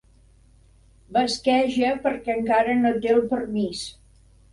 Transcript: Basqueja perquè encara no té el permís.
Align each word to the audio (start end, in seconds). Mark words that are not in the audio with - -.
Basqueja 1.17 1.91
perquè 2.05 2.37
encara 2.37 2.79
no 2.79 2.95
té 3.05 3.13
el 3.17 3.21
permís. 3.35 3.83